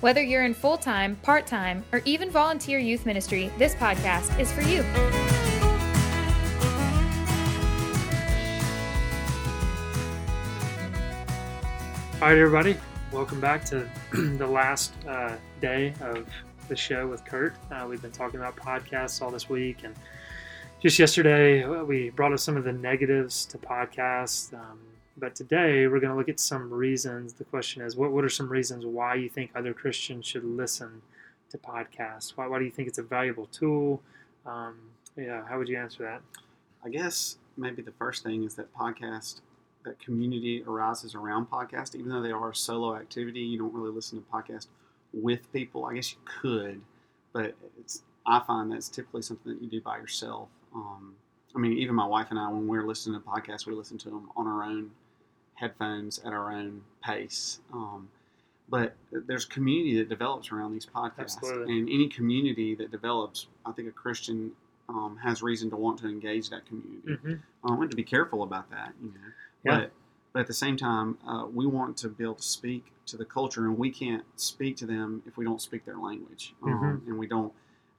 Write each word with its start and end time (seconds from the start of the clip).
Whether 0.00 0.22
you're 0.22 0.44
in 0.44 0.54
full 0.54 0.78
time, 0.78 1.16
part 1.16 1.46
time, 1.46 1.84
or 1.92 2.00
even 2.06 2.30
volunteer 2.30 2.78
youth 2.78 3.04
ministry, 3.04 3.50
this 3.58 3.74
podcast 3.74 4.40
is 4.40 4.50
for 4.50 4.62
you. 4.62 4.82
All 12.14 12.28
right, 12.28 12.38
everybody, 12.38 12.78
welcome 13.12 13.42
back 13.42 13.62
to 13.66 13.86
the 14.12 14.46
last 14.46 14.94
uh, 15.06 15.36
day 15.60 15.92
of 16.00 16.26
the 16.68 16.76
show 16.76 17.06
with 17.06 17.22
Kurt. 17.26 17.54
Uh, 17.70 17.86
we've 17.86 18.00
been 18.00 18.10
talking 18.10 18.40
about 18.40 18.56
podcasts 18.56 19.20
all 19.20 19.30
this 19.30 19.50
week, 19.50 19.84
and 19.84 19.94
just 20.80 20.98
yesterday 20.98 21.62
uh, 21.62 21.84
we 21.84 22.08
brought 22.08 22.32
up 22.32 22.38
some 22.38 22.56
of 22.56 22.64
the 22.64 22.72
negatives 22.72 23.44
to 23.44 23.58
podcasts. 23.58 24.52
Um, 24.54 24.78
but 25.18 25.34
today 25.34 25.86
we're 25.86 26.00
going 26.00 26.10
to 26.10 26.16
look 26.16 26.30
at 26.30 26.40
some 26.40 26.72
reasons. 26.72 27.34
The 27.34 27.44
question 27.44 27.82
is, 27.82 27.96
what, 27.96 28.12
what 28.12 28.24
are 28.24 28.30
some 28.30 28.48
reasons 28.48 28.86
why 28.86 29.14
you 29.16 29.28
think 29.28 29.50
other 29.54 29.74
Christians 29.74 30.24
should 30.26 30.44
listen 30.44 31.02
to 31.50 31.58
podcasts? 31.58 32.32
Why, 32.34 32.46
why 32.46 32.58
do 32.58 32.64
you 32.64 32.70
think 32.70 32.88
it's 32.88 32.96
a 32.96 33.02
valuable 33.02 33.46
tool? 33.46 34.00
Um, 34.46 34.76
yeah, 35.16 35.46
how 35.46 35.58
would 35.58 35.68
you 35.68 35.76
answer 35.76 36.02
that? 36.04 36.22
I 36.82 36.88
guess 36.88 37.36
maybe 37.58 37.82
the 37.82 37.92
first 37.92 38.22
thing 38.22 38.44
is 38.44 38.54
that 38.54 38.74
podcast, 38.74 39.42
that 39.84 40.00
community 40.00 40.64
arises 40.66 41.14
around 41.14 41.50
podcast, 41.50 41.94
even 41.94 42.08
though 42.08 42.22
they 42.22 42.32
are 42.32 42.50
a 42.50 42.54
solo 42.54 42.96
activity. 42.96 43.40
You 43.40 43.58
don't 43.58 43.74
really 43.74 43.94
listen 43.94 44.18
to 44.18 44.24
podcast 44.32 44.68
with 45.12 45.52
people. 45.52 45.84
I 45.84 45.96
guess 45.96 46.12
you 46.12 46.18
could, 46.24 46.80
but 47.34 47.54
it's 47.78 48.02
I 48.26 48.40
find 48.46 48.72
that's 48.72 48.88
typically 48.88 49.22
something 49.22 49.52
that 49.52 49.62
you 49.62 49.68
do 49.68 49.82
by 49.82 49.98
yourself. 49.98 50.48
Um, 50.74 51.14
I 51.54 51.58
mean, 51.58 51.72
even 51.78 51.94
my 51.94 52.06
wife 52.06 52.28
and 52.30 52.38
I, 52.38 52.48
when 52.48 52.66
we're 52.68 52.86
listening 52.86 53.20
to 53.20 53.26
podcasts, 53.26 53.66
we 53.66 53.74
listen 53.74 53.98
to 53.98 54.10
them 54.10 54.30
on 54.36 54.46
our 54.46 54.62
own 54.62 54.90
headphones 55.54 56.18
at 56.20 56.32
our 56.32 56.52
own 56.52 56.82
pace. 57.04 57.60
Um, 57.72 58.08
but 58.68 58.94
there's 59.10 59.44
community 59.44 59.96
that 59.98 60.08
develops 60.08 60.52
around 60.52 60.72
these 60.72 60.86
podcasts, 60.86 61.36
Absolutely. 61.38 61.78
and 61.78 61.88
any 61.88 62.08
community 62.08 62.74
that 62.76 62.92
develops, 62.92 63.48
I 63.66 63.72
think 63.72 63.88
a 63.88 63.92
Christian 63.92 64.52
um, 64.88 65.18
has 65.22 65.42
reason 65.42 65.70
to 65.70 65.76
want 65.76 65.98
to 66.00 66.08
engage 66.08 66.50
that 66.50 66.66
community. 66.66 67.08
Mm-hmm. 67.08 67.68
Um, 67.68 67.82
and 67.82 67.90
to 67.90 67.96
be 67.96 68.04
careful 68.04 68.42
about 68.44 68.70
that, 68.70 68.92
you 69.02 69.08
know. 69.08 69.14
Yeah. 69.64 69.78
But 69.80 69.92
but 70.32 70.40
at 70.40 70.46
the 70.46 70.54
same 70.54 70.76
time, 70.76 71.18
uh, 71.26 71.46
we 71.52 71.66
want 71.66 71.96
to 71.98 72.08
be 72.08 72.22
able 72.22 72.36
to 72.36 72.42
speak 72.44 72.92
to 73.06 73.16
the 73.16 73.24
culture, 73.24 73.64
and 73.64 73.76
we 73.76 73.90
can't 73.90 74.22
speak 74.36 74.76
to 74.76 74.86
them 74.86 75.24
if 75.26 75.36
we 75.36 75.44
don't 75.44 75.60
speak 75.60 75.84
their 75.84 75.98
language, 75.98 76.54
um, 76.62 76.70
Mm-hmm. 76.70 77.10
and 77.10 77.18
we 77.18 77.26
don't. 77.26 77.52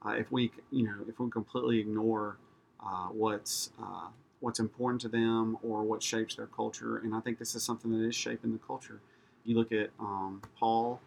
Uh, 0.06 0.12
if 0.12 0.32
we 0.32 0.52
you 0.72 0.86
know 0.86 0.96
if 1.10 1.20
we 1.20 1.30
completely 1.30 1.80
ignore 1.80 2.38
uh, 2.86 3.08
what's 3.08 3.70
uh, 3.82 4.08
what's 4.40 4.60
important 4.60 5.02
to 5.02 5.08
them 5.08 5.58
or 5.64 5.84
what 5.84 6.02
shapes 6.02 6.36
their 6.36 6.48
culture, 6.48 6.98
and 6.98 7.14
I 7.14 7.20
think 7.20 7.38
this 7.40 7.54
is 7.56 7.64
something 7.64 7.92
that 7.92 8.08
is 8.08 8.16
shaping 8.16 8.52
the 8.52 8.60
culture. 8.60 9.00
You 9.46 9.56
look 9.58 9.72
at 9.72 9.90
um, 10.00 10.42
Paul 10.60 11.00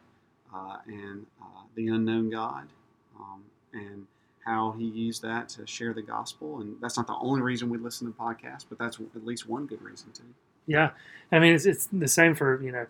uh, 0.55 0.79
and 0.87 1.27
uh, 1.41 1.63
the 1.75 1.89
unknown 1.89 2.31
God, 2.31 2.69
um, 3.19 3.43
and 3.73 4.07
how 4.45 4.73
he 4.79 4.85
used 4.85 5.23
that 5.23 5.49
to 5.51 5.67
share 5.67 5.93
the 5.95 6.03
gospel. 6.03 6.61
And 6.61 6.77
that's 6.81 6.97
not 6.97 7.07
the 7.07 7.17
only 7.17 7.41
reason 7.41 7.71
we 7.71 7.79
listen 7.79 8.07
to 8.07 8.19
podcasts, 8.19 8.65
but 8.69 8.79
that's 8.79 8.99
at 9.01 9.25
least 9.25 9.49
one 9.49 9.67
good 9.67 9.83
reason 9.83 10.13
to. 10.13 10.23
Yeah, 10.67 10.91
I 11.33 11.39
mean 11.39 11.55
it's, 11.55 11.67
it's 11.67 11.87
the 11.93 12.09
same 12.09 12.35
for 12.35 12.63
you 12.63 12.71
know 12.73 12.87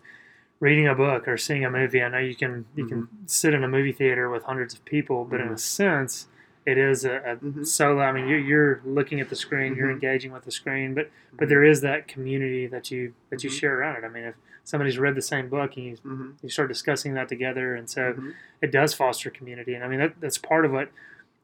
reading 0.59 0.87
a 0.87 0.95
book 0.95 1.27
or 1.27 1.37
seeing 1.37 1.65
a 1.65 1.69
movie. 1.69 2.01
I 2.01 2.09
know 2.09 2.17
you 2.19 2.35
can 2.35 2.65
you 2.75 2.85
can 2.85 3.07
sit 3.25 3.53
in 3.53 3.63
a 3.63 3.67
movie 3.67 3.91
theater 3.91 4.29
with 4.29 4.43
hundreds 4.43 4.73
of 4.73 4.85
people, 4.85 5.25
but 5.25 5.41
in 5.41 5.47
a 5.47 5.51
Mhm. 5.51 5.59
sense, 5.59 6.27
it 6.65 6.77
is 6.77 7.05
a, 7.05 7.15
a 7.17 7.35
Mhm. 7.37 7.65
solo. 7.65 8.01
I 8.01 8.11
mean, 8.11 8.27
you're, 8.27 8.39
you're 8.39 8.81
looking 8.85 9.19
at 9.19 9.29
the 9.29 9.35
screen, 9.35 9.75
you're 9.75 9.87
Mhm. 9.89 9.93
engaging 9.93 10.31
with 10.31 10.43
the 10.45 10.51
screen, 10.51 10.93
but 10.93 11.09
but 11.37 11.45
Mhm. 11.45 11.49
there 11.49 11.63
is 11.63 11.81
that 11.81 12.07
community 12.07 12.65
that 12.67 12.89
you 12.91 13.13
that 13.29 13.43
you 13.43 13.49
Mhm. 13.49 13.59
share 13.59 13.79
around 13.79 13.97
it. 13.97 14.03
I 14.05 14.09
mean, 14.09 14.23
if 14.23 14.35
somebody's 14.63 14.97
read 14.97 15.15
the 15.15 15.21
same 15.21 15.47
book 15.49 15.75
and 15.77 15.85
you 15.85 15.93
Mm-hmm. 15.97 16.29
you 16.41 16.49
start 16.49 16.67
discussing 16.69 17.13
that 17.13 17.27
together, 17.29 17.75
and 17.75 17.89
so 17.89 18.13
Mhm. 18.13 18.33
it 18.61 18.71
does 18.71 18.93
foster 18.93 19.29
community. 19.29 19.73
And 19.75 19.83
I 19.83 19.87
mean, 19.87 19.99
that, 19.99 20.19
that's 20.19 20.37
part 20.37 20.65
of 20.65 20.71
what 20.71 20.89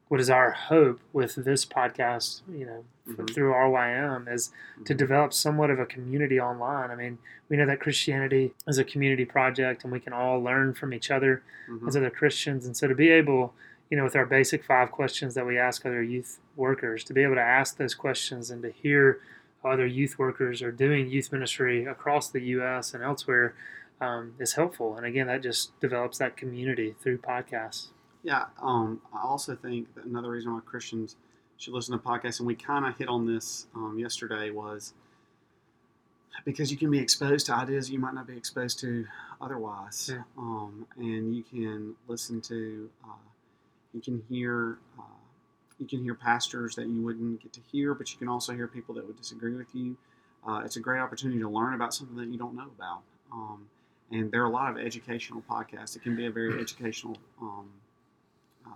what 0.08 0.20
is 0.20 0.28
our 0.28 0.50
hope 0.50 1.00
with 1.14 1.36
this 1.36 1.64
podcast. 1.64 2.42
You 2.46 2.66
know, 2.66 2.84
Mhm. 3.08 3.32
through 3.32 3.54
RYM 3.54 4.28
is 4.28 4.52
to 4.84 4.92
develop 4.92 5.32
somewhat 5.32 5.70
of 5.70 5.78
a 5.78 5.86
community 5.86 6.38
online. 6.38 6.90
I 6.90 6.94
mean, 6.96 7.16
we 7.48 7.56
know 7.56 7.64
that 7.64 7.80
Christianity 7.80 8.52
is 8.68 8.76
a 8.76 8.84
community 8.84 9.24
project, 9.24 9.84
and 9.84 9.92
we 9.92 10.00
can 10.00 10.12
all 10.12 10.38
learn 10.42 10.74
from 10.74 10.92
each 10.92 11.10
other 11.10 11.40
Mhm. 11.66 11.88
as 11.88 11.96
other 11.96 12.10
Christians. 12.10 12.66
And 12.66 12.76
so 12.76 12.86
to 12.88 12.94
be 12.94 13.08
able, 13.08 13.54
you 13.92 13.98
know, 13.98 14.04
with 14.04 14.16
our 14.16 14.24
basic 14.24 14.64
five 14.64 14.90
questions 14.90 15.34
that 15.34 15.46
we 15.46 15.58
ask 15.58 15.84
other 15.84 16.02
youth 16.02 16.38
workers, 16.56 17.04
to 17.04 17.12
be 17.12 17.22
able 17.22 17.34
to 17.34 17.42
ask 17.42 17.76
those 17.76 17.94
questions 17.94 18.50
and 18.50 18.62
to 18.62 18.70
hear 18.70 19.20
how 19.62 19.68
other 19.72 19.84
youth 19.84 20.18
workers 20.18 20.62
are 20.62 20.72
doing 20.72 21.10
youth 21.10 21.30
ministry 21.30 21.84
across 21.84 22.30
the 22.30 22.40
U.S. 22.40 22.94
and 22.94 23.04
elsewhere 23.04 23.54
um, 24.00 24.32
is 24.38 24.54
helpful. 24.54 24.96
And 24.96 25.04
again, 25.04 25.26
that 25.26 25.42
just 25.42 25.78
develops 25.78 26.16
that 26.16 26.38
community 26.38 26.96
through 27.02 27.18
podcasts. 27.18 27.88
Yeah, 28.22 28.46
um, 28.62 29.02
I 29.12 29.20
also 29.20 29.54
think 29.56 29.94
that 29.94 30.06
another 30.06 30.30
reason 30.30 30.54
why 30.54 30.60
Christians 30.64 31.16
should 31.58 31.74
listen 31.74 31.92
to 31.92 32.02
podcasts, 32.02 32.38
and 32.38 32.46
we 32.46 32.54
kind 32.54 32.86
of 32.86 32.96
hit 32.96 33.08
on 33.10 33.26
this 33.26 33.66
um, 33.74 33.98
yesterday, 33.98 34.48
was 34.48 34.94
because 36.46 36.70
you 36.70 36.78
can 36.78 36.90
be 36.90 36.98
exposed 36.98 37.44
to 37.44 37.54
ideas 37.54 37.90
you 37.90 37.98
might 37.98 38.14
not 38.14 38.26
be 38.26 38.38
exposed 38.38 38.80
to 38.80 39.04
otherwise, 39.38 40.08
Yeah. 40.10 40.22
um, 40.38 40.86
and 40.96 41.36
you 41.36 41.42
can 41.42 41.94
listen 42.08 42.40
to, 42.40 42.88
uh, 43.04 43.08
you 43.92 44.00
can 44.00 44.22
hear, 44.28 44.78
uh, 44.98 45.02
you 45.78 45.86
can 45.86 46.02
hear 46.02 46.14
pastors 46.14 46.74
that 46.76 46.86
you 46.86 47.02
wouldn't 47.02 47.42
get 47.42 47.52
to 47.54 47.60
hear, 47.70 47.94
but 47.94 48.12
you 48.12 48.18
can 48.18 48.28
also 48.28 48.52
hear 48.52 48.66
people 48.66 48.94
that 48.94 49.06
would 49.06 49.16
disagree 49.16 49.54
with 49.54 49.74
you. 49.74 49.96
Uh, 50.46 50.62
it's 50.64 50.76
a 50.76 50.80
great 50.80 51.00
opportunity 51.00 51.38
to 51.40 51.48
learn 51.48 51.74
about 51.74 51.94
something 51.94 52.16
that 52.16 52.28
you 52.28 52.38
don't 52.38 52.54
know 52.54 52.70
about. 52.76 53.02
Um, 53.32 53.66
and 54.10 54.30
there 54.30 54.42
are 54.42 54.46
a 54.46 54.50
lot 54.50 54.70
of 54.70 54.78
educational 54.78 55.42
podcasts. 55.48 55.96
It 55.96 56.02
can 56.02 56.16
be 56.16 56.26
a 56.26 56.30
very 56.30 56.60
educational 56.60 57.16
um, 57.40 57.68
uh, 58.66 58.70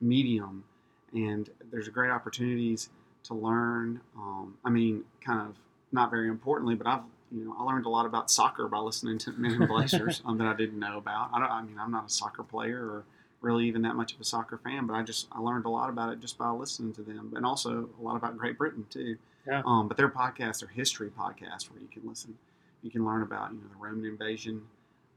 medium, 0.00 0.64
and 1.12 1.48
there's 1.70 1.88
great 1.88 2.10
opportunities 2.10 2.90
to 3.24 3.34
learn. 3.34 4.00
Um, 4.16 4.58
I 4.64 4.70
mean, 4.70 5.04
kind 5.24 5.40
of 5.40 5.56
not 5.92 6.10
very 6.10 6.28
importantly, 6.28 6.74
but 6.74 6.86
I've 6.86 7.00
you 7.32 7.44
know 7.44 7.56
I 7.58 7.62
learned 7.64 7.86
a 7.86 7.88
lot 7.88 8.06
about 8.06 8.30
soccer 8.30 8.68
by 8.68 8.78
listening 8.78 9.18
to 9.18 9.32
Men 9.32 9.62
in 9.62 9.66
Blazers 9.66 10.22
um, 10.26 10.38
that 10.38 10.46
I 10.46 10.54
didn't 10.54 10.78
know 10.78 10.98
about. 10.98 11.30
I 11.32 11.38
don't. 11.38 11.50
I 11.50 11.62
mean, 11.62 11.78
I'm 11.78 11.90
not 11.90 12.06
a 12.06 12.10
soccer 12.10 12.42
player 12.42 12.78
or 12.78 13.04
really 13.46 13.66
even 13.66 13.82
that 13.82 13.94
much 13.94 14.12
of 14.12 14.20
a 14.20 14.24
soccer 14.24 14.58
fan, 14.58 14.86
but 14.86 14.94
I 14.94 15.02
just 15.02 15.28
I 15.32 15.40
learned 15.40 15.64
a 15.64 15.70
lot 15.70 15.88
about 15.88 16.12
it 16.12 16.20
just 16.20 16.36
by 16.36 16.50
listening 16.50 16.92
to 16.94 17.02
them, 17.02 17.32
and 17.36 17.46
also 17.46 17.88
a 17.98 18.02
lot 18.02 18.16
about 18.16 18.36
Great 18.36 18.58
Britain 18.58 18.84
too. 18.90 19.16
Yeah. 19.46 19.62
Um, 19.64 19.86
but 19.86 19.96
their 19.96 20.08
podcasts 20.08 20.62
are 20.62 20.66
history 20.66 21.08
podcasts 21.08 21.70
where 21.70 21.80
you 21.80 21.88
can 21.90 22.02
listen. 22.06 22.36
You 22.82 22.90
can 22.90 23.04
learn 23.04 23.22
about 23.22 23.52
you 23.52 23.58
know 23.58 23.68
the 23.70 23.76
Roman 23.78 24.04
invasion, 24.04 24.62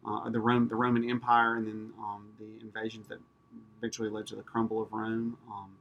uh, 0.07 0.29
the 0.29 0.39
Rome, 0.39 0.67
the 0.67 0.75
Roman 0.75 1.09
Empire, 1.09 1.57
and 1.57 1.67
then 1.67 1.91
um, 1.99 2.27
the 2.39 2.63
invasions 2.63 3.07
that 3.07 3.19
eventually 3.79 4.09
led 4.09 4.27
to 4.27 4.35
the 4.35 4.43
crumble 4.43 4.81
of 4.81 4.93
Rome. 4.93 5.37
Um, 5.51 5.71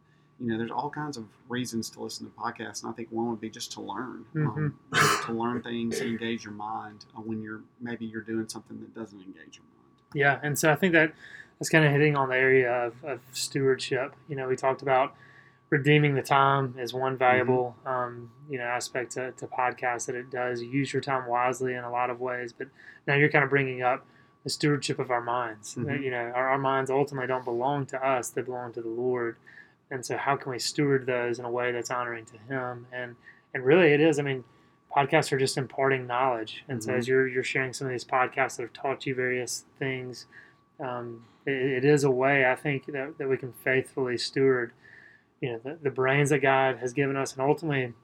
you 0.41 0.47
know, 0.47 0.56
there's 0.56 0.70
all 0.70 0.88
kinds 0.88 1.16
of 1.16 1.25
reasons 1.48 1.91
to 1.91 2.00
listen 2.00 2.26
to 2.26 2.32
podcasts, 2.32 2.82
and 2.82 2.92
I 2.92 2.94
think 2.94 3.08
one 3.10 3.28
would 3.28 3.41
be 3.41 3.50
just 3.50 3.72
to 3.72 3.81
learn, 3.81 4.25
um, 4.37 4.75
you 4.94 5.00
know, 5.00 5.20
to 5.26 5.32
learn 5.32 5.62
things, 5.62 6.00
and 6.00 6.10
engage 6.10 6.44
your 6.44 6.54
mind 6.54 7.04
uh, 7.16 7.20
when 7.20 7.42
you're 7.42 7.60
maybe 7.81 8.06
you're 8.06 8.22
doing 8.22 8.48
something 8.48 8.78
that 8.81 8.94
doesn't 8.94 9.19
engage 9.19 9.56
your 9.56 9.64
mind. 9.64 10.14
Yeah, 10.14 10.38
and 10.42 10.58
so 10.58 10.72
I 10.72 10.76
think 10.76 10.92
that 10.94 11.12
that's 11.58 11.69
kind 11.69 11.84
of 11.84 11.91
hitting 11.92 12.16
on 12.16 12.28
the 12.28 12.36
area 12.36 12.70
of, 12.72 13.04
of 13.04 13.20
stewardship. 13.32 14.14
You 14.28 14.36
know, 14.36 14.48
we 14.48 14.56
talked 14.56 14.82
about 14.82 15.14
redeeming 15.70 16.14
the 16.14 16.22
time 16.22 16.75
as 16.78 16.94
one 16.94 17.16
valuable 17.19 17.76
um, 17.84 18.31
you 18.49 18.56
know 18.58 18.64
aspect 18.64 19.12
to, 19.12 19.32
to 19.32 19.46
podcasts 19.46 20.06
that 20.06 20.14
it 20.14 20.31
does 20.31 20.62
use 20.62 20.93
your 20.93 21.02
time 21.02 21.26
wisely 21.28 21.75
in 21.75 21.84
a 21.84 21.90
lot 21.90 22.10
of 22.10 22.20
ways. 22.20 22.52
But 22.52 22.69
now 23.06 23.14
you're 23.14 23.28
kind 23.28 23.44
of 23.44 23.50
bringing 23.50 23.82
up 23.82 24.06
the 24.44 24.50
stewardship 24.50 24.99
of 24.99 25.10
our 25.10 25.20
minds. 25.20 25.75
Mhm. 25.75 26.02
You 26.02 26.10
know, 26.10 26.32
our, 26.34 26.50
our 26.50 26.58
minds 26.58 26.90
ultimately 26.90 27.26
don't 27.26 27.44
belong 27.44 27.87
to 27.87 28.06
us; 28.06 28.31
they 28.31 28.43
belong 28.43 28.72
to 28.75 28.81
the 28.81 28.88
Lord. 28.88 29.37
And 29.90 30.04
so, 30.04 30.16
how 30.16 30.37
can 30.37 30.52
we 30.52 30.58
steward 30.58 31.06
those 31.06 31.38
in 31.38 31.44
a 31.44 31.50
way 31.50 31.72
that's 31.72 31.90
honoring 31.90 32.25
to 32.26 32.38
Him? 32.38 32.87
And 32.93 33.16
and 33.52 33.64
really, 33.64 33.93
it 33.93 34.00
is. 34.00 34.19
I 34.19 34.22
mean, 34.22 34.44
podcasts 34.94 35.32
are 35.32 35.38
just 35.38 35.56
imparting 35.58 36.06
knowledge. 36.06 36.64
And 36.69 36.82
so, 36.82 36.93
Mhm. 36.93 36.99
as 36.99 37.08
you're 37.08 37.26
you're 37.26 37.43
sharing 37.43 37.72
some 37.72 37.87
of 37.88 37.90
these 37.90 38.04
podcasts 38.04 38.56
that 38.56 38.62
have 38.62 38.72
taught 38.72 39.04
you 39.06 39.14
various 39.14 39.64
things, 39.78 40.26
um, 40.80 41.25
it, 41.46 41.52
it 41.52 41.84
is 41.84 42.04
a 42.04 42.10
way 42.10 42.46
I 42.46 42.54
think 42.54 42.86
that, 42.86 43.19
that 43.19 43.28
we 43.28 43.36
can 43.36 43.52
faithfully 43.64 44.19
steward, 44.19 44.72
you 45.40 45.52
know, 45.52 45.60
the, 45.62 45.78
the 45.82 45.90
brains 45.90 46.30
that 46.30 46.40
God 46.40 46.78
has 46.78 46.92
given 46.92 47.16
us, 47.16 47.32
and 47.32 47.42
ultimately 47.42 47.94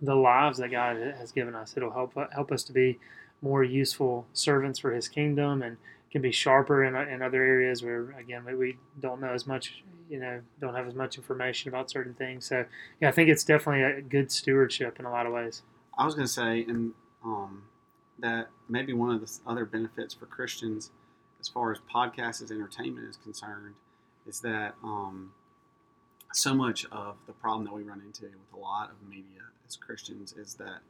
the 0.00 0.14
lives 0.14 0.58
that 0.58 0.70
God 0.70 0.96
has 0.96 1.32
given 1.32 1.54
us. 1.54 1.74
It'll 1.76 1.92
help 1.92 2.14
help 2.32 2.52
us 2.52 2.62
to 2.64 2.72
be 2.72 2.98
more 3.42 3.62
useful 3.62 4.26
servants 4.32 4.78
for 4.78 4.92
His 4.92 5.08
kingdom 5.08 5.62
and 5.62 5.76
can 6.10 6.22
be 6.22 6.32
sharper 6.32 6.84
in, 6.84 6.96
in 6.96 7.22
other 7.22 7.42
areas 7.42 7.82
where 7.82 8.10
again 8.18 8.44
we, 8.44 8.54
we 8.54 8.78
don't 9.00 9.20
know 9.20 9.32
as 9.32 9.46
much 9.46 9.82
you 10.08 10.18
know 10.18 10.40
don't 10.60 10.74
have 10.74 10.88
as 10.88 10.94
much 10.94 11.16
information 11.16 11.68
about 11.68 11.88
certain 11.88 12.14
things 12.14 12.44
so 12.44 12.64
yeah 13.00 13.08
i 13.08 13.12
think 13.12 13.28
it's 13.28 13.44
definitely 13.44 13.84
a 13.84 14.02
good 14.02 14.32
stewardship 14.32 14.98
in 14.98 15.04
a 15.04 15.10
lot 15.10 15.24
of 15.24 15.32
ways 15.32 15.62
I 16.00 16.06
was 16.06 16.14
going 16.14 16.26
to 16.26 16.32
say, 16.32 16.64
and 16.66 16.92
um, 17.22 17.64
that 18.20 18.48
maybe 18.70 18.94
one 18.94 19.10
of 19.10 19.20
the 19.20 19.38
other 19.46 19.66
benefits 19.66 20.14
for 20.14 20.24
Christians, 20.24 20.90
as 21.40 21.48
far 21.48 21.72
as 21.72 21.78
podcasts 21.92 22.42
as 22.42 22.50
entertainment 22.50 23.08
is 23.08 23.16
concerned, 23.16 23.74
is 24.26 24.40
that 24.40 24.74
um, 24.84 25.32
so 26.32 26.54
much 26.54 26.86
of 26.92 27.16
the 27.26 27.32
problem 27.32 27.64
that 27.64 27.72
we 27.74 27.82
run 27.82 28.00
into 28.04 28.22
with 28.24 28.52
a 28.54 28.58
lot 28.58 28.90
of 28.90 29.08
media 29.08 29.40
as 29.66 29.76
Christians 29.76 30.34
is 30.34 30.54
that 30.54 30.80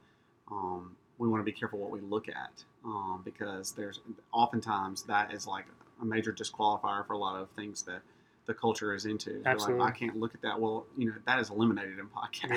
um, 0.51 0.95
we 1.17 1.27
want 1.27 1.39
to 1.39 1.45
be 1.45 1.51
careful 1.51 1.79
what 1.79 1.91
we 1.91 2.01
look 2.01 2.27
at 2.27 2.63
um, 2.85 3.21
because 3.23 3.71
there's 3.71 3.99
oftentimes 4.33 5.03
that 5.03 5.33
is 5.33 5.47
like 5.47 5.65
a 6.01 6.05
major 6.05 6.33
disqualifier 6.33 7.05
for 7.05 7.13
a 7.13 7.17
lot 7.17 7.39
of 7.39 7.49
things 7.51 7.83
that 7.83 8.01
the 8.47 8.53
culture 8.53 8.93
is 8.93 9.05
into. 9.05 9.41
Absolutely. 9.45 9.83
Like, 9.83 9.93
I 9.93 9.97
can't 9.97 10.19
look 10.19 10.33
at 10.33 10.41
that. 10.41 10.59
Well, 10.59 10.85
you 10.97 11.07
know, 11.07 11.13
that 11.25 11.39
is 11.39 11.49
eliminated 11.49 11.99
in 11.99 12.07
podcast. 12.07 12.53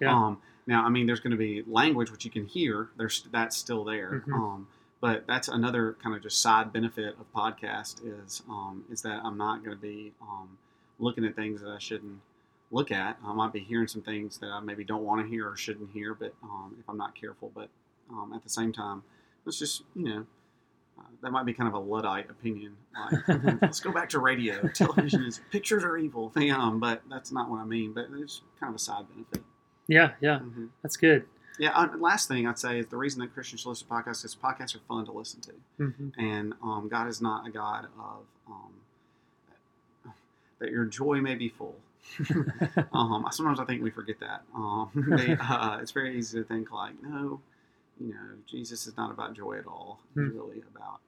Yeah, 0.00 0.08
yeah. 0.08 0.14
Um, 0.14 0.38
now, 0.66 0.84
I 0.84 0.88
mean, 0.88 1.06
there's 1.06 1.20
going 1.20 1.32
to 1.32 1.36
be 1.36 1.62
language 1.66 2.10
which 2.10 2.24
you 2.24 2.30
can 2.30 2.46
hear. 2.46 2.88
There's 2.96 3.26
that's 3.30 3.56
still 3.56 3.84
there. 3.84 4.22
Mhm. 4.26 4.32
Um, 4.32 4.68
but 5.00 5.24
that's 5.26 5.48
another 5.48 5.96
kind 6.02 6.14
of 6.16 6.22
just 6.22 6.40
side 6.42 6.72
benefit 6.72 7.14
of 7.20 7.32
podcast 7.32 8.00
is 8.04 8.42
um, 8.48 8.84
is 8.90 9.02
that 9.02 9.20
I'm 9.24 9.36
not 9.36 9.64
going 9.64 9.76
to 9.76 9.80
be 9.80 10.12
um, 10.22 10.58
looking 10.98 11.24
at 11.24 11.36
things 11.36 11.60
that 11.60 11.70
I 11.70 11.78
shouldn't 11.78 12.20
look 12.70 12.90
at. 12.90 13.16
I 13.24 13.32
might 13.32 13.52
be 13.52 13.60
hearing 13.60 13.88
some 13.88 14.02
things 14.02 14.38
that 14.38 14.48
I 14.50 14.60
maybe 14.60 14.84
don't 14.84 15.04
want 15.04 15.22
to 15.24 15.28
hear 15.28 15.48
or 15.48 15.56
shouldn't 15.56 15.90
hear, 15.90 16.14
but 16.14 16.34
um, 16.42 16.76
if 16.78 16.88
I'm 16.88 16.98
not 16.98 17.14
careful. 17.14 17.50
But 17.54 17.68
um, 18.10 18.32
at 18.34 18.42
the 18.42 18.50
same 18.50 18.72
time, 18.72 19.02
let's 19.44 19.58
just 19.58 19.82
you 19.94 20.04
know. 20.04 20.26
Uh, 20.98 21.02
that 21.22 21.30
might 21.30 21.46
be 21.46 21.52
kind 21.54 21.68
of 21.68 21.74
a 21.74 21.78
luddite 21.78 22.28
opinion. 22.28 22.76
Like, 23.28 23.62
let's 23.62 23.78
go 23.78 23.92
back 23.92 24.08
to 24.08 24.18
radio. 24.18 24.66
Television 24.66 25.22
is 25.22 25.40
pictures 25.52 25.84
are 25.84 25.96
evil. 25.96 26.32
Um, 26.50 26.80
but 26.80 27.02
that's 27.08 27.30
not 27.30 27.48
what 27.48 27.60
I 27.60 27.64
mean. 27.64 27.92
But 27.92 28.06
it's 28.14 28.42
kind 28.58 28.68
of 28.70 28.74
a 28.74 28.80
side 28.80 29.04
benefit. 29.08 29.44
yeah 29.86 30.12
yeah 30.20 30.40
hmm 30.40 30.66
that's 30.82 30.96
good 30.96 31.24
yeah, 31.58 31.70
uh, 31.70 31.88
last 31.98 32.28
thing 32.28 32.46
I'd 32.46 32.58
say 32.58 32.78
is 32.80 32.86
the 32.88 32.96
reason 32.96 33.20
that 33.20 33.32
Christians 33.34 33.62
should 33.62 33.68
listen 33.70 33.86
to 33.88 33.92
podcasts 33.94 34.24
is 34.24 34.36
podcasts 34.36 34.74
are 34.76 34.80
fun 34.88 35.04
to 35.06 35.12
listen 35.12 35.40
to, 35.42 35.52
hmm 35.78 36.08
and 36.18 36.54
um, 36.62 36.88
God 36.88 37.08
is 37.08 37.20
not 37.20 37.46
a 37.46 37.50
God 37.50 37.86
of 37.98 38.22
um, 38.48 40.12
that 40.60 40.70
your 40.70 40.84
joy 40.84 41.20
may 41.20 41.34
be 41.34 41.48
full. 41.48 41.76
um, 42.92 43.26
sometimes 43.30 43.60
I 43.60 43.64
think 43.64 43.82
we 43.82 43.90
forget 43.90 44.18
that. 44.20 44.42
Um, 44.54 44.90
they, 45.16 45.36
uh, 45.40 45.78
it's 45.80 45.92
very 45.92 46.16
easy 46.18 46.38
to 46.38 46.44
think 46.44 46.70
like, 46.72 46.94
no, 47.02 47.40
you 48.00 48.08
know, 48.14 48.30
Jesus 48.46 48.86
is 48.86 48.96
not 48.96 49.10
about 49.10 49.34
joy 49.34 49.58
at 49.58 49.66
all. 49.66 50.00
He's 50.14 50.24
Hmm. 50.24 50.36
really 50.36 50.62
about 50.74 51.00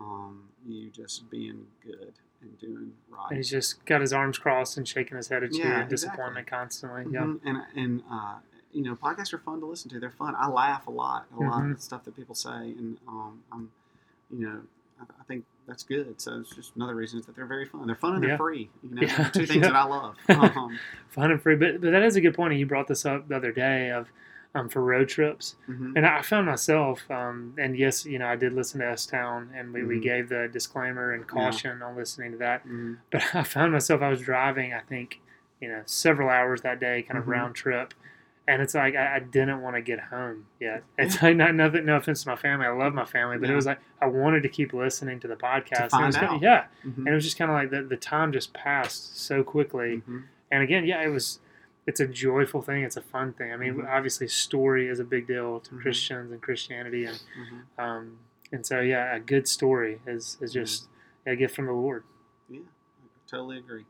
um, 0.00 0.48
you 0.66 0.90
just 0.90 1.28
being 1.30 1.66
good 1.84 2.12
and 2.40 2.58
doing 2.60 2.92
right. 3.10 3.26
and 3.30 3.36
he's 3.36 3.50
just 3.50 3.84
got 3.86 4.00
his 4.00 4.12
arms 4.12 4.36
crossed 4.38 4.76
and 4.76 4.86
shaking 4.88 5.16
his 5.16 5.28
head 5.28 5.44
at 5.44 5.52
you 5.52 5.62
Yeah, 5.62 5.82
in 5.82 5.88
disappointment 5.88 6.46
constantly 6.48 7.04
yeah 7.12 7.20
Mhm, 7.24 7.40
And 7.44 7.58
and 7.76 8.02
uh, 8.10 8.34
you 8.72 8.82
know, 8.82 8.94
podcasts 8.96 9.32
are 9.32 9.38
fun 9.38 9.60
to 9.60 9.66
listen 9.66 9.90
to. 9.90 10.00
They're 10.00 10.10
fun. 10.10 10.34
I 10.38 10.48
laugh 10.48 10.86
a 10.86 10.90
lot. 10.90 11.26
A 11.36 11.40
lot 11.40 11.62
Mhm. 11.62 11.72
of 11.74 11.80
stuff 11.82 12.04
that 12.04 12.16
people 12.16 12.34
say, 12.34 12.50
and 12.50 12.98
um, 13.06 13.42
I'm, 13.52 13.70
you 14.30 14.46
know, 14.46 14.62
I, 15.00 15.04
I 15.20 15.24
think 15.24 15.44
that's 15.66 15.82
good. 15.82 16.20
So 16.20 16.40
it's 16.40 16.54
just 16.54 16.74
another 16.76 16.94
reason 16.94 17.18
is 17.20 17.26
that 17.26 17.36
they're 17.36 17.46
very 17.46 17.66
fun. 17.66 17.86
They're 17.86 17.96
fun 17.96 18.14
and 18.14 18.22
they're 18.24 18.36
free. 18.38 18.70
You 18.82 18.94
know, 18.94 19.02
Yeah, 19.02 19.28
two 19.28 19.46
things 19.46 19.50
yeah. 19.62 19.68
that 19.72 19.76
I 19.76 19.84
love. 19.84 20.16
Um, 20.28 20.78
fun 21.10 21.30
and 21.30 21.40
free 21.42 21.56
but, 21.56 21.80
but 21.82 21.90
that 21.90 22.02
is 22.02 22.16
a 22.16 22.20
good 22.22 22.34
point 22.34 22.52
and 22.52 22.58
you 22.60 22.64
brought 22.66 22.88
this 22.88 23.04
up 23.04 23.28
the 23.28 23.36
other 23.36 23.52
day 23.52 23.90
of 23.90 24.08
um, 24.54 24.68
for 24.68 24.82
road 24.82 25.08
trips 25.08 25.56
mhm. 25.68 25.92
And 25.96 26.06
I 26.06 26.22
found 26.22 26.46
myself, 26.46 27.10
um, 27.10 27.54
and 27.58 27.76
yes, 27.76 28.04
you 28.06 28.18
know, 28.18 28.26
I 28.26 28.36
did 28.36 28.54
listen 28.54 28.80
to 28.80 28.86
S 28.86 29.04
Town, 29.06 29.50
and 29.54 29.72
we, 29.74 29.84
we 29.84 29.98
Mhm. 29.98 30.02
gave 30.02 30.28
the 30.30 30.48
disclaimer 30.50 31.12
and 31.12 31.26
caution 31.26 31.82
on 31.82 31.96
listening 31.96 32.32
to 32.32 32.38
that. 32.38 32.66
Mhm. 32.66 32.96
But 33.10 33.22
I 33.34 33.42
found 33.44 33.72
myself, 33.72 34.00
I 34.02 34.08
was 34.08 34.20
driving, 34.22 34.72
I 34.72 34.80
think, 34.80 35.20
you 35.60 35.68
know, 35.68 35.82
several 35.86 36.28
hours 36.30 36.62
that 36.62 36.80
day, 36.80 37.02
kind 37.02 37.18
of 37.18 37.24
Mhm. 37.24 37.28
round 37.28 37.54
trip. 37.54 37.92
And 38.48 38.60
it's 38.60 38.74
like 38.74 38.96
I, 38.96 39.16
I 39.16 39.18
didn't 39.20 39.62
want 39.62 39.76
to 39.76 39.82
get 39.82 40.00
home 40.00 40.46
yet. 40.60 40.82
It's 40.98 41.22
like 41.22 41.36
not 41.36 41.54
nothing, 41.54 41.84
no 41.86 41.96
offense 41.96 42.24
to 42.24 42.28
my 42.30 42.36
family. 42.36 42.66
I 42.66 42.70
love 42.70 42.92
my 42.92 43.04
family, 43.04 43.38
but 43.38 43.48
it 43.48 43.54
was 43.54 43.66
like 43.66 43.78
I 44.00 44.06
wanted 44.06 44.42
to 44.42 44.48
keep 44.48 44.72
listening 44.72 45.20
to 45.20 45.28
the 45.28 45.36
podcast. 45.36 45.90
To 45.90 45.96
And 45.96 46.02
it 46.02 46.06
was 46.06 46.16
find 46.16 46.28
kinda- 46.40 46.44
yeah, 46.44 46.64
Mhm. 46.84 46.96
and 46.98 47.08
it 47.08 47.12
was 47.14 47.24
just 47.24 47.38
kind 47.38 47.50
of 47.50 47.54
like 47.54 47.70
the, 47.70 47.82
the 47.82 47.96
time 47.96 48.32
just 48.32 48.52
passed 48.52 49.16
so 49.20 49.44
quickly. 49.44 50.02
Mhm. 50.08 50.24
And 50.50 50.62
again, 50.62 50.84
yeah, 50.86 51.02
it 51.02 51.08
was. 51.08 51.38
It's 51.84 51.98
a 51.98 52.06
joyful 52.06 52.62
thing. 52.62 52.82
It's 52.84 52.96
a 52.96 53.02
fun 53.02 53.32
thing. 53.32 53.52
I 53.52 53.56
mean, 53.56 53.74
Mhm. 53.74 53.88
obviously, 53.88 54.28
story 54.28 54.86
is 54.88 55.00
a 55.00 55.04
big 55.04 55.26
deal 55.26 55.58
to 55.60 55.74
Mhm. 55.74 55.80
Christians 55.82 56.30
and 56.30 56.40
Christianity, 56.40 57.04
and 57.06 57.20
Mhm. 57.36 57.82
um, 57.82 58.18
and 58.52 58.64
so 58.66 58.80
yeah, 58.80 59.14
a 59.14 59.20
good 59.20 59.46
story 59.48 60.00
is 60.06 60.36
is 60.40 60.52
just 60.52 60.88
a 61.26 61.34
gift 61.36 61.54
from 61.56 61.66
the 61.66 61.72
Lord. 61.72 62.02
Yeah, 62.48 62.60
I 62.60 63.06
totally 63.28 63.58
agree. 63.58 63.84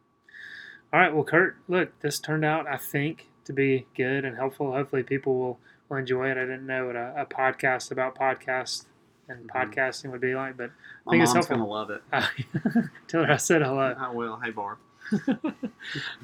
All 0.92 1.00
right, 1.00 1.12
well, 1.14 1.24
Kurt, 1.24 1.56
look, 1.68 1.98
this 2.00 2.18
turned 2.20 2.44
out, 2.44 2.66
I 2.66 2.76
think, 2.76 3.28
to 3.44 3.52
be 3.52 3.86
good 3.96 4.24
and 4.24 4.36
helpful. 4.36 4.72
Hopefully, 4.72 5.02
people 5.02 5.38
will 5.38 5.58
will 5.88 5.96
enjoy 5.98 6.30
it. 6.30 6.36
I 6.38 6.40
didn't 6.42 6.66
know 6.66 6.86
what 6.86 6.96
a, 6.96 7.12
a 7.16 7.26
podcast 7.26 7.90
about 7.90 8.14
podcasts 8.14 8.84
and 9.28 9.48
Mhm. 9.48 9.54
podcasting 9.74 10.10
would 10.10 10.20
be 10.20 10.34
like, 10.34 10.56
but 10.56 10.70
I 10.70 10.70
My 11.06 11.12
think 11.12 11.22
it's 11.24 11.32
helpful. 11.32 11.56
gonna 11.56 11.68
love 11.68 11.90
it. 11.90 12.02
uh, 12.12 12.26
tell 13.08 13.24
her 13.24 13.32
I 13.32 13.36
said 13.36 13.62
hello. 13.62 13.94
I 13.98 14.10
will. 14.10 14.36
Hey, 14.38 14.50
Barb. 14.50 14.78
All 15.28 15.52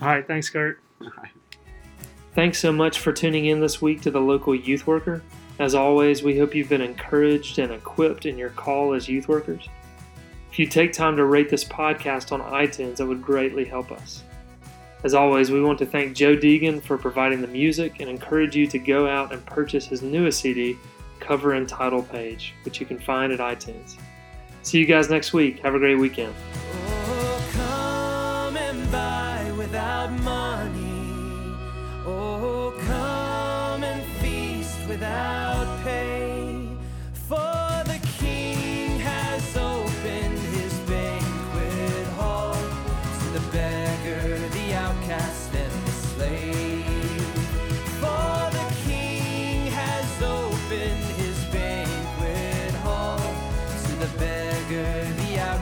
right, 0.01 0.27
thanks, 0.27 0.49
Kurt. 0.49 0.81
All 1.01 1.11
right. 1.19 1.31
Thanks 2.35 2.59
so 2.59 2.73
much 2.73 3.01
for 3.01 3.13
tuning 3.13 3.47
in 3.47 3.61
this 3.61 3.83
week 3.83 4.01
to 4.03 4.11
the 4.11 4.21
local 4.21 4.55
youth 4.55 4.87
worker. 4.87 5.23
As 5.59 5.75
always, 5.75 6.23
we 6.23 6.39
hope 6.39 6.55
you've 6.55 6.69
been 6.69 6.81
encouraged 6.81 7.59
and 7.59 7.73
equipped 7.73 8.27
in 8.27 8.39
your 8.39 8.51
call 8.51 8.95
as 8.95 9.09
youth 9.09 9.27
workers. 9.29 9.69
If 10.53 10.59
you 10.59 10.67
take 10.67 10.93
time 10.93 11.17
to 11.17 11.25
rate 11.25 11.49
this 11.51 11.65
podcast 11.65 12.31
on 12.33 12.41
iTunes, 12.41 12.97
that 12.97 13.07
would 13.07 13.23
greatly 13.23 13.65
help 13.65 13.91
us. 13.91 14.23
As 15.05 15.15
always, 15.15 15.51
we 15.51 15.63
want 15.63 15.79
to 15.79 15.87
thank 15.87 16.17
Joe 16.17 16.37
Deegan 16.37 16.83
for 16.83 16.99
providing 16.99 17.41
the 17.41 17.47
music 17.47 18.01
and 18.01 18.11
encourage 18.11 18.57
you 18.57 18.67
to 18.67 18.79
go 18.79 19.07
out 19.07 19.33
and 19.33 19.45
purchase 19.47 19.87
his 19.87 20.03
newest 20.03 20.41
CD, 20.41 20.77
Cover 21.21 21.53
and 21.53 21.69
Title 21.69 22.03
Page, 22.03 22.55
which 22.65 22.81
you 22.81 22.87
can 22.87 22.99
find 22.99 23.33
at 23.33 23.39
iTunes. 23.39 23.97
See 24.63 24.79
you 24.79 24.87
guys 24.87 25.09
next 25.09 25.33
week. 25.33 25.61
Have 25.61 25.77
a 25.77 25.79
great 25.79 25.99
weekend. 25.99 26.35
Oh, 26.75 27.09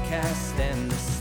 beggar, 0.09 0.29
and 0.61 0.91
the. 0.91 1.16